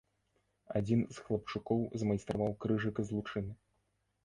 [0.79, 3.45] Адзін з хлапчукоў змайстраваў крыжык з лучын.